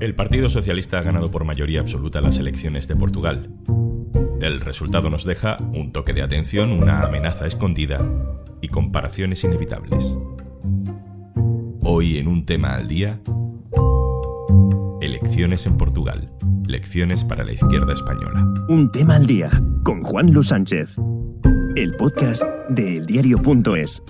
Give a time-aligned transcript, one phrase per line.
[0.00, 3.50] El Partido Socialista ha ganado por mayoría absoluta las elecciones de Portugal.
[4.40, 8.00] El resultado nos deja un toque de atención, una amenaza escondida
[8.62, 10.16] y comparaciones inevitables.
[11.82, 13.20] Hoy en un tema al día,
[15.02, 16.32] elecciones en Portugal,
[16.66, 18.46] lecciones para la izquierda española.
[18.70, 19.50] Un tema al día
[19.84, 20.96] con Juan Luis Sánchez,
[21.76, 24.02] el podcast de eldiario.es.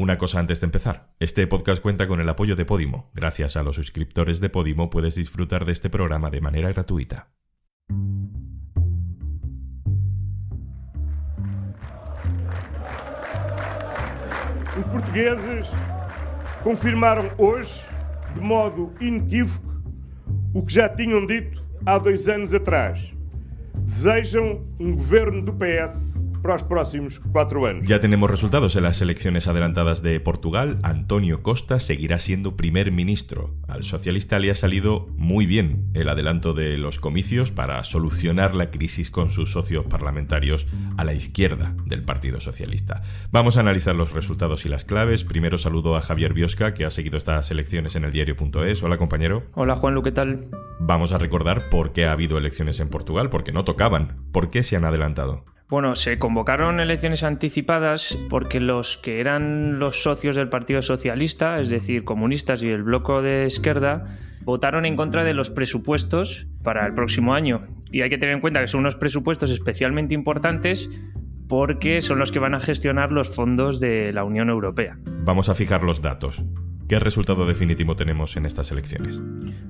[0.00, 1.12] Una cosa antes de empezar.
[1.20, 3.10] Este podcast cuenta con el apoyo de Podimo.
[3.12, 7.28] Gracias a los suscriptores de Podimo puedes disfrutar de este programa de manera gratuita.
[14.78, 15.66] Os portugueses
[16.64, 17.84] confirmaram hoje,
[18.34, 19.82] de modo inequívoco,
[20.54, 23.12] o que já tinham dito há dois anos atrás.
[23.74, 27.86] Desejam um governo do PS para los próximos cuatro años.
[27.86, 30.78] Ya tenemos resultados en las elecciones adelantadas de Portugal.
[30.82, 33.54] Antonio Costa seguirá siendo primer ministro.
[33.68, 38.70] Al socialista le ha salido muy bien el adelanto de los comicios para solucionar la
[38.70, 40.66] crisis con sus socios parlamentarios
[40.96, 43.02] a la izquierda del Partido Socialista.
[43.30, 45.24] Vamos a analizar los resultados y las claves.
[45.24, 48.82] Primero saludo a Javier Biosca, que ha seguido estas elecciones en el diario.es.
[48.82, 49.44] Hola, compañero.
[49.54, 50.48] Hola, Juan, ¿qué tal?
[50.78, 54.16] Vamos a recordar por qué ha habido elecciones en Portugal, porque no tocaban.
[54.32, 55.44] ¿Por qué se han adelantado?
[55.70, 61.68] Bueno, se convocaron elecciones anticipadas porque los que eran los socios del Partido Socialista, es
[61.68, 64.04] decir, comunistas y el bloco de izquierda,
[64.42, 67.68] votaron en contra de los presupuestos para el próximo año.
[67.92, 70.90] Y hay que tener en cuenta que son unos presupuestos especialmente importantes
[71.48, 74.98] porque son los que van a gestionar los fondos de la Unión Europea.
[75.24, 76.44] Vamos a fijar los datos.
[76.90, 79.20] ¿Qué resultado definitivo tenemos en estas elecciones?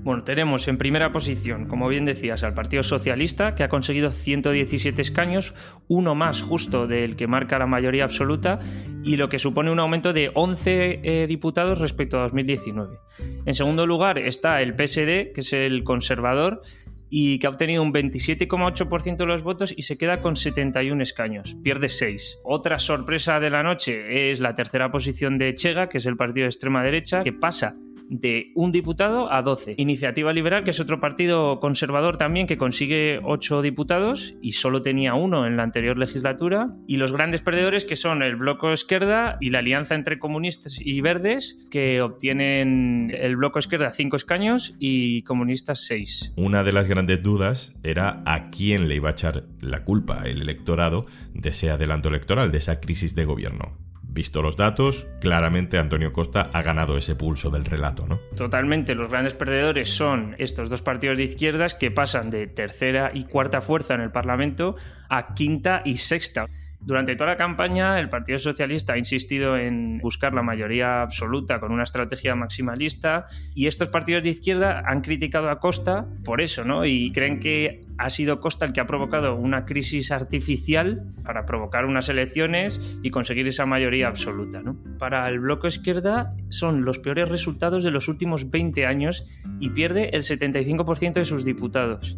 [0.02, 5.02] Bueno, tenemos en primera posición, como bien decías, al Partido Socialista, que ha conseguido 117
[5.02, 5.52] escaños,
[5.86, 8.58] uno más justo del que marca la mayoría absoluta,
[9.04, 12.96] y lo que supone un aumento de 11 eh, diputados respecto a 2019.
[13.44, 16.62] En segundo lugar está el PSD, que es el conservador,
[17.10, 21.56] y que ha obtenido un 27,8% de los votos y se queda con 71 escaños,
[21.62, 22.38] pierde 6.
[22.44, 26.44] Otra sorpresa de la noche es la tercera posición de Chega, que es el partido
[26.44, 27.76] de extrema derecha, que pasa
[28.10, 29.76] de un diputado a 12.
[29.78, 35.14] Iniciativa Liberal, que es otro partido conservador también, que consigue 8 diputados y solo tenía
[35.14, 36.74] uno en la anterior legislatura.
[36.86, 41.00] Y los grandes perdedores, que son el Bloco Izquierda y la alianza entre comunistas y
[41.00, 46.34] verdes, que obtienen el Bloco Izquierda 5 escaños y comunistas 6.
[46.36, 50.42] Una de las grandes dudas era a quién le iba a echar la culpa el
[50.42, 53.89] electorado de ese adelanto electoral, de esa crisis de gobierno.
[54.12, 58.18] Visto los datos, claramente Antonio Costa ha ganado ese pulso del relato, ¿no?
[58.36, 63.24] Totalmente, los grandes perdedores son estos dos partidos de izquierdas que pasan de tercera y
[63.24, 64.74] cuarta fuerza en el Parlamento
[65.08, 66.46] a quinta y sexta.
[66.82, 71.72] Durante toda la campaña, el Partido Socialista ha insistido en buscar la mayoría absoluta con
[71.72, 76.86] una estrategia maximalista y estos partidos de izquierda han criticado a Costa por eso, ¿no?
[76.86, 81.84] Y creen que ha sido Costa el que ha provocado una crisis artificial para provocar
[81.84, 84.76] unas elecciones y conseguir esa mayoría absoluta, ¿no?
[84.98, 89.26] Para el bloque izquierda son los peores resultados de los últimos 20 años
[89.60, 92.16] y pierde el 75% de sus diputados.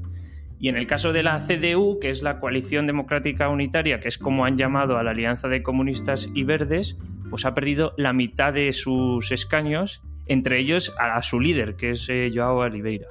[0.62, 4.16] Y en el caso de la CDU, que es la Coalición Democrática Unitaria, que es
[4.16, 6.96] como han llamado a la Alianza de Comunistas y Verdes,
[7.30, 12.08] pues ha perdido la mitad de sus escaños, entre ellos a, su líder, que es
[12.08, 13.08] eh, Joao Oliveira.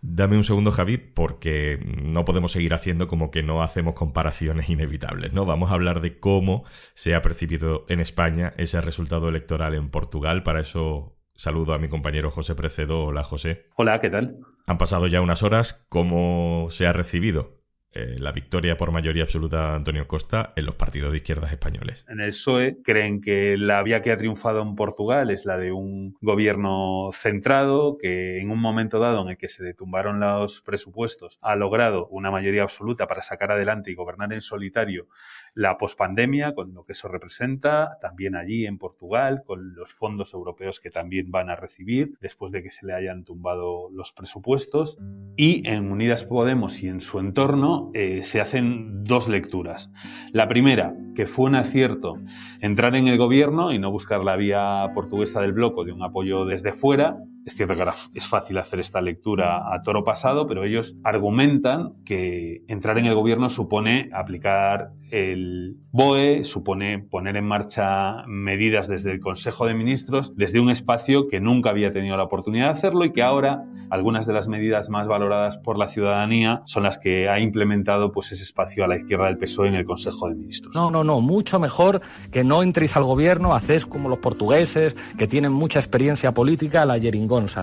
[0.00, 5.32] Dame un segundo, Javi, porque no podemos seguir haciendo como que no hacemos comparaciones inevitables,
[5.32, 5.44] ¿no?
[5.44, 10.42] Vamos a hablar de cómo se ha percibido en España ese resultado electoral en Portugal.
[10.42, 13.06] Para eso Saludo a mi compañero José Precedo.
[13.06, 13.66] Hola, José.
[13.74, 14.38] Hola, ¿qué tal?
[14.64, 15.84] Han pasado ya unas horas.
[15.88, 17.61] ¿Cómo se ha recibido
[17.94, 22.04] eh, la victoria por mayoría absoluta de Antonio Costa en los partidos de izquierdas españoles.
[22.08, 25.72] En el PSOE creen que la vía que ha triunfado en Portugal es la de
[25.72, 31.38] un gobierno centrado que en un momento dado en el que se detumbaron los presupuestos
[31.42, 35.08] ha logrado una mayoría absoluta para sacar adelante y gobernar en solitario
[35.54, 40.80] la pospandemia, con lo que eso representa, también allí en Portugal, con los fondos europeos
[40.80, 44.96] que también van a recibir después de que se le hayan tumbado los presupuestos.
[45.36, 49.90] Y en Unidas Podemos y en su entorno eh, se hacen dos lecturas.
[50.32, 52.18] La primera, que fue un acierto
[52.60, 56.44] entrar en el gobierno y no buscar la vía portuguesa del bloco de un apoyo
[56.44, 60.64] desde fuera, Es cierto que ahora es fácil hacer esta lectura a toro pasado, pero
[60.64, 68.24] ellos argumentan que entrar en el gobierno supone aplicar el BOE, supone poner en marcha
[68.26, 72.66] medidas desde el Consejo de Ministros, desde un espacio que nunca había tenido la oportunidad
[72.66, 76.84] de hacerlo y que ahora algunas de las medidas más valoradas por la ciudadanía son
[76.84, 80.30] las que ha implementado pues, ese espacio a la izquierda del PSOE en el Consejo
[80.30, 80.74] de Ministros.
[80.74, 82.00] No, no, no, mucho mejor
[82.30, 86.96] que no entréis al gobierno, hacéis como los portugueses, que tienen mucha experiencia política, la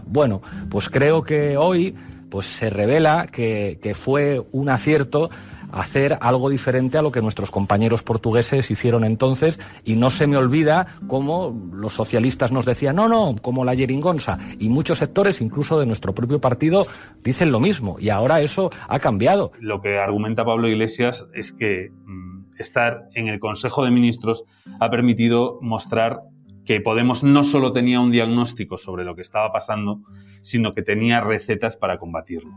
[0.06, 1.96] Bueno, pues creo que hoy
[2.30, 5.30] pues se revela que, que fue un acierto
[5.72, 10.38] hacer algo diferente a lo que nuestros compañeros portugueses hicieron entonces y no se me
[10.38, 15.80] olvida cómo los socialistas nos decían, no, no, como la jeringonza y muchos sectores, incluso
[15.80, 16.88] de nuestro propio partido,
[17.24, 19.52] dicen lo mismo y ahora eso ha cambiado.
[19.60, 24.44] Lo que argumenta Pablo Iglesias es que mm, estar en el Consejo de Ministros
[24.80, 26.22] ha permitido mostrar
[26.70, 30.04] que Podemos no solo tenía un diagnóstico sobre lo que estaba pasando,
[30.40, 32.52] sino que tenía recetas para combatirlo.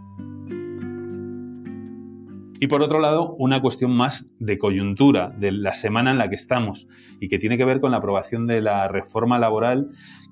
[2.61, 6.35] Y por otro lado, una cuestión más de coyuntura de la semana en la que
[6.35, 6.89] estamos
[7.21, 9.87] y que tiene que ver con la aprobación de la reforma laboral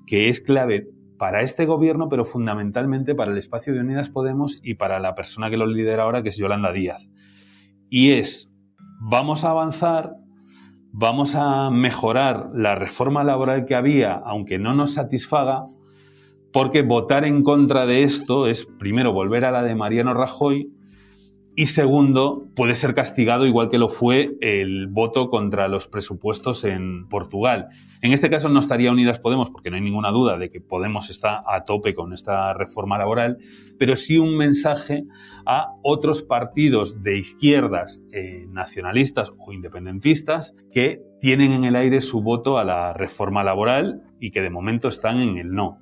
[0.05, 0.87] que es clave
[1.17, 5.49] para este gobierno, pero fundamentalmente para el espacio de Unidas Podemos y para la persona
[5.49, 7.09] que lo lidera ahora, que es Yolanda Díaz.
[7.89, 8.47] Y es,
[8.99, 10.17] vamos a avanzar,
[10.91, 15.65] vamos a mejorar la reforma laboral que había, aunque no nos satisfaga,
[16.51, 20.69] porque votar en contra de esto es, primero, volver a la de Mariano Rajoy,
[21.53, 27.09] y segundo, puede ser castigado igual que lo fue el voto contra los presupuestos en
[27.09, 27.67] Portugal.
[28.01, 31.09] En este caso no estaría Unidas Podemos, porque no hay ninguna duda de que Podemos
[31.09, 33.37] está a tope con esta reforma laboral,
[33.77, 35.03] pero sí un mensaje
[35.45, 42.21] a otros partidos de izquierdas eh, nacionalistas o independentistas que tienen en el aire su
[42.21, 45.79] voto a la reforma laboral y que de momento están en el no.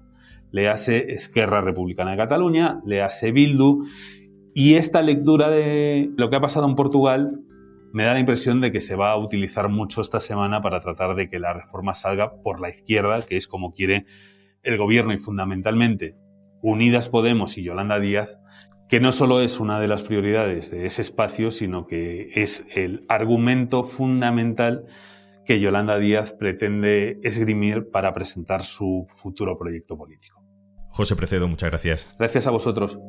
[0.52, 3.84] Le hace Esquerra Republicana de Cataluña, le hace Bildu
[4.60, 7.40] y esta lectura de lo que ha pasado en Portugal
[7.94, 11.16] me da la impresión de que se va a utilizar mucho esta semana para tratar
[11.16, 14.04] de que la reforma salga por la izquierda, que es como quiere
[14.64, 16.18] el gobierno y fundamentalmente
[16.62, 18.38] Unidas Podemos y Yolanda Díaz,
[18.90, 23.06] que no solo es una de las prioridades de ese espacio, sino que es el
[23.08, 24.88] argumento fundamental
[25.46, 30.44] que Yolanda Díaz pretende esgrimir para presentar su futuro proyecto político.
[30.90, 32.14] José Precedo, muchas gracias.
[32.20, 33.00] Gracias a vosotros.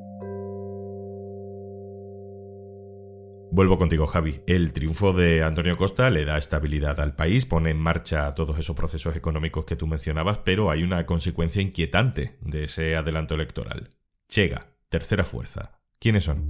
[3.53, 4.37] Vuelvo contigo, Javi.
[4.47, 8.77] El triunfo de Antonio Costa le da estabilidad al país, pone en marcha todos esos
[8.77, 13.89] procesos económicos que tú mencionabas, pero hay una consecuencia inquietante de ese adelanto electoral.
[14.29, 15.81] Chega, tercera fuerza.
[15.99, 16.49] ¿Quiénes son?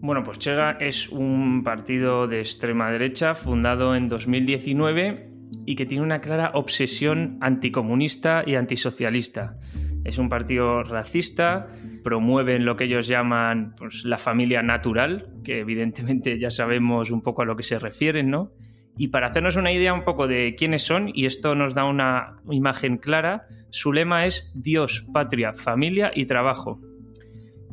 [0.00, 5.32] Bueno, pues Chega es un partido de extrema derecha fundado en 2019
[5.66, 9.58] y que tiene una clara obsesión anticomunista y antisocialista.
[10.06, 11.66] Es un partido racista,
[12.04, 17.42] promueven lo que ellos llaman pues, la familia natural, que evidentemente ya sabemos un poco
[17.42, 18.52] a lo que se refieren, ¿no?
[18.96, 22.36] Y para hacernos una idea un poco de quiénes son, y esto nos da una
[22.48, 26.80] imagen clara, su lema es Dios, patria, familia y trabajo.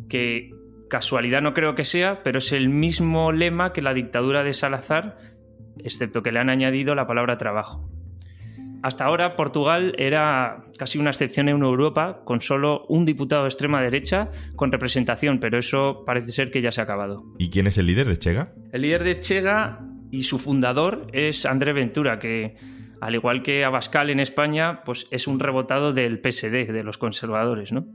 [0.10, 0.50] Que
[0.90, 5.18] casualidad no creo que sea, pero es el mismo lema que la dictadura de Salazar,
[5.78, 7.88] excepto que le han añadido la palabra trabajo.
[8.84, 13.82] Hasta ahora Portugal era casi una excepción en Europa, con solo un diputado de extrema
[13.82, 17.24] derecha con representación, pero eso parece ser que ya se ha acabado.
[17.40, 18.54] ¿Y quién es el líder de Chega?
[18.74, 19.80] El líder de Chega
[20.12, 22.58] y su fundador es André Ventura, que
[23.00, 27.72] al igual que Abascal en España, pues es un rebotado del PSD, de los conservadores,
[27.72, 27.86] ¿no?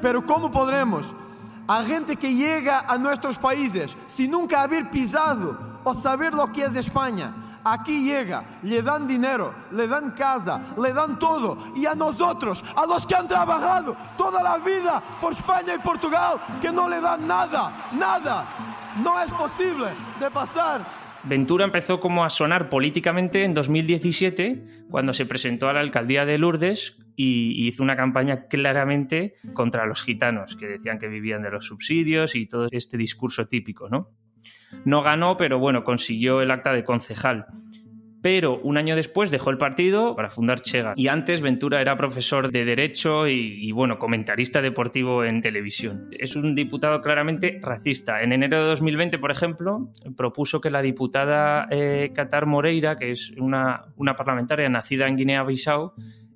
[0.00, 1.06] Pero ¿cómo podremos
[1.68, 6.64] a gente que llega a nuestros países sin nunca haber pisado o saber lo que
[6.64, 11.58] es España, aquí llega, le dan dinero, le dan casa, le dan todo.
[11.76, 16.38] Y a nosotros, a los que han trabajado toda la vida por España y Portugal,
[16.60, 18.44] que no le dan nada, nada.
[19.02, 19.88] No es posible
[20.20, 25.78] de pasar Ventura empezó como a sonar políticamente en 2017, cuando se presentó a la
[25.78, 31.42] alcaldía de Lourdes y hizo una campaña claramente contra los gitanos, que decían que vivían
[31.42, 34.10] de los subsidios y todo este discurso típico, ¿no?
[34.84, 37.46] No ganó, pero bueno, consiguió el acta de concejal.
[38.22, 40.94] Pero un año después dejó el partido para fundar Chega.
[40.96, 46.08] Y antes Ventura era profesor de Derecho y, bueno, comentarista deportivo en televisión.
[46.12, 48.22] Es un diputado claramente racista.
[48.22, 53.32] En enero de 2020, por ejemplo, propuso que la diputada eh, Qatar Moreira, que es
[53.38, 55.92] una, una parlamentaria nacida en Guinea-Bissau,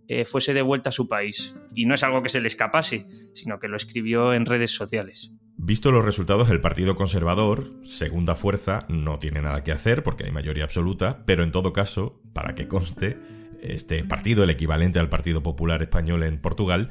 [0.09, 1.55] eh, fuese devuelta a su país.
[1.73, 5.33] Y no es algo que se le escapase, sino que lo escribió en redes sociales.
[5.66, 10.30] Visto los resultados, el Partido Conservador, segunda fuerza, no tiene nada que hacer porque hay
[10.30, 13.16] mayoría absoluta, pero en todo caso, para que conste,
[13.62, 16.90] este partido, el equivalente al Partido Popular Español en Portugal,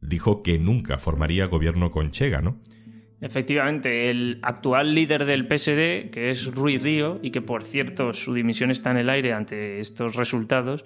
[0.00, 2.60] dijo que nunca formaría gobierno con Chega, ¿no?
[3.20, 8.34] Efectivamente, el actual líder del PSD, que es Rui Río, y que por cierto su
[8.34, 10.84] dimisión está en el aire ante estos resultados,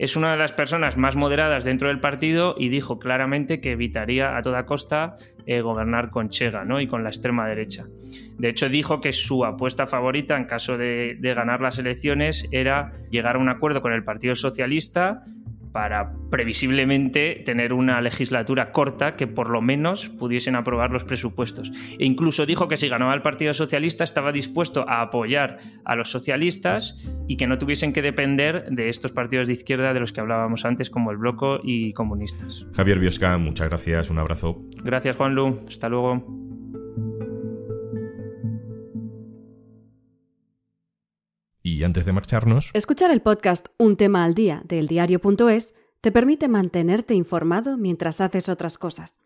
[0.00, 4.34] es una de las personas más moderadas dentro del partido y dijo claramente que evitaría
[4.34, 5.14] a toda costa
[5.44, 6.80] eh, gobernar con Chega ¿no?
[6.80, 7.84] y con la extrema derecha.
[8.38, 13.36] De hecho, dijo que su apuesta favorita en caso de ganar las elecciones era llegar
[13.36, 15.22] a un acuerdo con el Partido Socialista
[15.72, 21.70] para previsiblemente tener una legislatura corta que por lo menos pudiesen aprobar los presupuestos.
[21.98, 26.10] E incluso dijo que si ganaba el Partido Socialista estaba dispuesto a apoyar a los
[26.10, 26.96] socialistas
[27.26, 30.64] y que no tuviesen que depender de estos partidos de izquierda de los que hablábamos
[30.64, 32.66] antes como el Bloco y comunistas.
[32.74, 34.62] Javier Biosca, muchas gracias, un abrazo.
[34.82, 36.49] Gracias Juanlu, hasta luego.
[41.70, 42.72] Y antes de marcharnos...
[42.74, 48.48] Escuchar el podcast Un tema al día del diario.es te permite mantenerte informado mientras haces
[48.48, 49.20] otras cosas.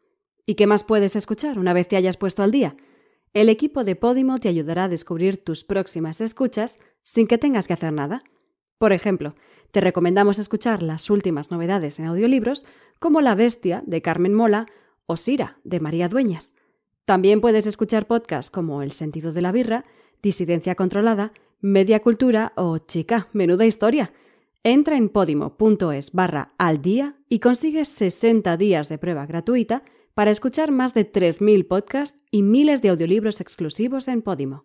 [0.44, 2.76] ¿Y qué más puedes escuchar una vez te hayas puesto al día?
[3.32, 7.72] El equipo de Podimo te ayudará a descubrir tus próximas escuchas sin que tengas que
[7.72, 8.22] hacer nada.
[8.76, 9.36] Por ejemplo,
[9.70, 12.66] te recomendamos escuchar las últimas novedades en audiolibros
[12.98, 14.66] como La Bestia de Carmen Mola
[15.06, 16.54] o Sira de María Dueñas.
[17.06, 19.86] También puedes escuchar podcasts como El sentido de la birra,
[20.20, 21.32] Disidencia controlada
[21.64, 24.12] Media Cultura o Chica, menuda historia.
[24.64, 30.72] Entra en podimo.es barra al día y consigues 60 días de prueba gratuita para escuchar
[30.72, 34.62] más de 3.000 podcasts y miles de audiolibros exclusivos en Podimo.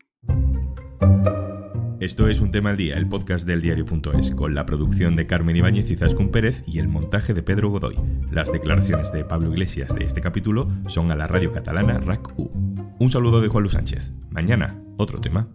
[2.02, 5.56] Esto es Un Tema al Día, el podcast del diario.es, con la producción de Carmen
[5.56, 7.96] Ibáñez y Zascun Pérez y el montaje de Pedro Godoy.
[8.30, 12.52] Las declaraciones de Pablo Iglesias de este capítulo son a la radio catalana RAC-U.
[13.00, 14.12] Un saludo de Juan Luis Sánchez.
[14.32, 15.48] Mañana, otro tema.